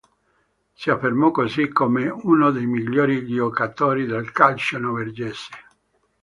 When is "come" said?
1.67-2.09